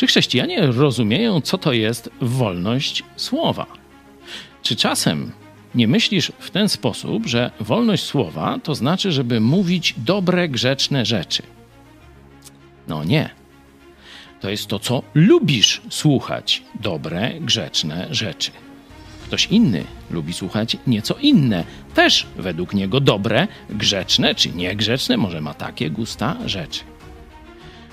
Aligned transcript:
Czy 0.00 0.06
chrześcijanie 0.06 0.66
rozumieją, 0.66 1.40
co 1.40 1.58
to 1.58 1.72
jest 1.72 2.10
wolność 2.20 3.02
słowa? 3.16 3.66
Czy 4.62 4.76
czasem 4.76 5.32
nie 5.74 5.88
myślisz 5.88 6.32
w 6.38 6.50
ten 6.50 6.68
sposób, 6.68 7.26
że 7.26 7.50
wolność 7.60 8.04
słowa 8.04 8.58
to 8.62 8.74
znaczy, 8.74 9.12
żeby 9.12 9.40
mówić 9.40 9.94
dobre, 9.96 10.48
grzeczne 10.48 11.06
rzeczy? 11.06 11.42
No 12.88 13.04
nie. 13.04 13.30
To 14.40 14.50
jest 14.50 14.66
to, 14.66 14.78
co 14.78 15.02
lubisz 15.14 15.82
słuchać 15.90 16.62
dobre, 16.74 17.32
grzeczne 17.40 18.06
rzeczy. 18.10 18.50
Ktoś 19.24 19.46
inny 19.46 19.84
lubi 20.10 20.32
słuchać 20.32 20.76
nieco 20.86 21.14
inne, 21.14 21.64
też 21.94 22.26
według 22.36 22.74
niego 22.74 23.00
dobre, 23.00 23.48
grzeczne 23.70 24.34
czy 24.34 24.50
niegrzeczne, 24.50 25.16
może 25.16 25.40
ma 25.40 25.54
takie 25.54 25.90
gusta 25.90 26.36
rzeczy. 26.46 26.80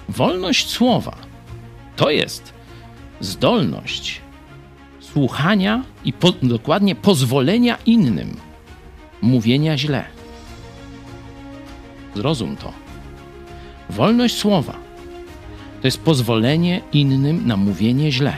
Wolność 0.10 0.70
słowa 0.70 1.27
to 1.98 2.10
jest 2.10 2.54
zdolność 3.20 4.22
słuchania 5.00 5.84
i 6.06 6.14
po, 6.14 6.32
dokładnie 6.32 6.96
pozwolenia 6.96 7.78
innym 7.86 8.38
mówienia 9.22 9.78
źle. 9.78 10.04
Zrozum 12.16 12.56
to. 12.56 12.74
Wolność 13.90 14.38
słowa 14.38 14.74
to 15.82 15.88
jest 15.88 16.02
pozwolenie 16.02 16.82
innym 16.94 17.48
na 17.48 17.58
mówienie 17.58 18.12
źle. 18.12 18.38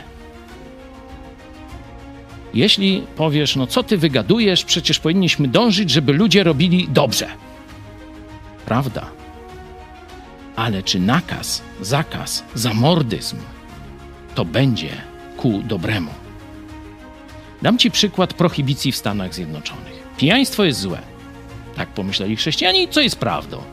Jeśli 2.53 3.03
powiesz, 3.16 3.55
no 3.55 3.67
co 3.67 3.84
ty 3.84 3.98
wygadujesz, 3.98 4.66
przecież 4.66 5.00
powinniśmy 5.00 5.48
dążyć, 5.48 5.89
żeby 5.89 6.14
ludzie 6.14 6.44
robili 6.44 6.88
dobrze. 6.89 7.28
Prawda. 8.66 9.19
Ale 10.59 10.84
czy 10.84 10.99
nakaz, 10.99 11.62
zakaz, 11.81 12.44
zamordyzm 12.55 13.38
to 14.36 14.45
będzie 14.45 14.90
ku 15.38 15.63
dobremu? 15.63 16.11
Dam 17.61 17.78
ci 17.78 17.92
przykład 17.92 18.33
prohibicji 18.33 18.92
w 18.92 18.95
Stanach 18.95 19.33
Zjednoczonych. 19.33 20.03
Pijaństwo 20.17 20.64
jest 20.64 20.80
złe. 20.80 21.02
Tak 21.75 21.89
pomyśleli 21.89 22.36
chrześcijanie, 22.36 22.88
co 22.88 23.02
jest 23.02 23.16
prawdą. 23.16 23.64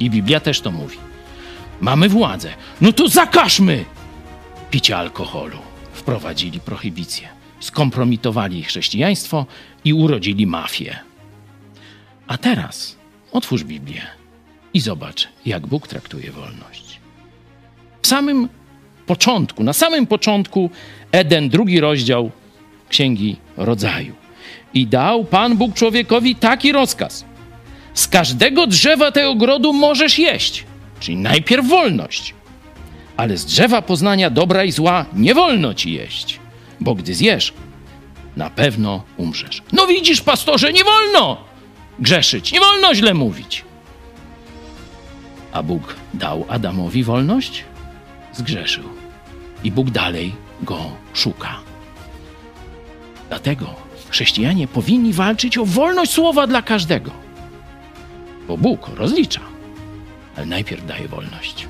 I 0.00 0.10
Biblia 0.10 0.40
też 0.40 0.60
to 0.60 0.70
mówi. 0.70 0.96
Mamy 1.80 2.08
władzę. 2.08 2.50
No 2.80 2.92
to 2.92 3.08
zakażmy 3.08 3.84
picia 4.70 4.98
alkoholu. 4.98 5.58
Wprowadzili 5.92 6.60
prohibicję. 6.60 7.28
Skompromitowali 7.60 8.62
chrześcijaństwo 8.62 9.46
i 9.84 9.92
urodzili 9.92 10.46
mafię. 10.46 10.98
A 12.26 12.38
teraz 12.38 12.96
otwórz 13.32 13.64
Biblię 13.64 14.25
i 14.74 14.80
zobacz, 14.80 15.28
jak 15.46 15.66
Bóg 15.66 15.88
traktuje 15.88 16.32
wolność. 16.32 17.00
W 18.02 18.06
samym 18.06 18.48
początku, 19.06 19.64
na 19.64 19.72
samym 19.72 20.06
początku 20.06 20.70
Eden, 21.12 21.48
drugi 21.48 21.80
rozdział 21.80 22.30
Księgi 22.88 23.36
Rodzaju. 23.56 24.14
I 24.74 24.86
dał 24.86 25.24
Pan 25.24 25.56
Bóg 25.56 25.74
człowiekowi 25.74 26.36
taki 26.36 26.72
rozkaz. 26.72 27.24
Z 27.94 28.08
każdego 28.08 28.66
drzewa 28.66 29.12
tego 29.12 29.30
ogrodu 29.30 29.72
możesz 29.72 30.18
jeść, 30.18 30.64
czyli 31.00 31.16
najpierw 31.16 31.68
wolność. 31.68 32.34
Ale 33.16 33.36
z 33.36 33.44
drzewa 33.44 33.82
poznania 33.82 34.30
dobra 34.30 34.64
i 34.64 34.72
zła 34.72 35.06
nie 35.12 35.34
wolno 35.34 35.74
ci 35.74 35.92
jeść, 35.92 36.40
bo 36.80 36.94
gdy 36.94 37.14
zjesz, 37.14 37.52
na 38.36 38.50
pewno 38.50 39.02
umrzesz. 39.16 39.62
No 39.72 39.86
widzisz, 39.86 40.20
pastorze, 40.20 40.72
nie 40.72 40.84
wolno 40.84 41.36
grzeszyć, 41.98 42.52
nie 42.52 42.60
wolno 42.60 42.94
źle 42.94 43.14
mówić. 43.14 43.64
A 45.56 45.62
Bóg 45.62 45.96
dał 46.14 46.44
Adamowi 46.48 47.04
wolność? 47.04 47.64
Zgrzeszył. 48.32 48.84
I 49.64 49.72
Bóg 49.72 49.90
dalej 49.90 50.34
go 50.62 50.78
szuka. 51.14 51.56
Dlatego 53.28 53.66
chrześcijanie 54.10 54.68
powinni 54.68 55.12
walczyć 55.12 55.58
o 55.58 55.64
wolność 55.64 56.12
słowa 56.12 56.46
dla 56.46 56.62
każdego. 56.62 57.10
Bo 58.48 58.56
Bóg 58.56 58.88
rozlicza, 58.94 59.40
ale 60.36 60.46
najpierw 60.46 60.86
daje 60.86 61.08
wolność. 61.08 61.68